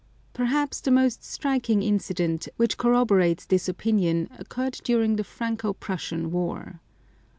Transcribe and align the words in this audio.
Perhaps 0.33 0.81
the 0.81 0.89
most 0.89 1.23
striking 1.23 1.83
incident 1.83 2.47
which 2.57 2.75
corroborates 2.75 3.45
this 3.45 3.69
opinion 3.69 4.29
occurred 4.39 4.81
during 4.83 5.15
the 5.15 5.23
Franco 5.23 5.73
Prussian 5.73 6.31
War. 6.31 6.79